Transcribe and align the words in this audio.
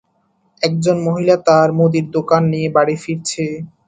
একজন 0.61 0.97
মহিলা 1.07 1.35
তার 1.47 1.69
মুদির 1.77 2.05
দোকান 2.15 2.41
নিয়ে 2.53 2.69
বাড়ি 2.75 2.95
ফিরছে। 3.03 3.45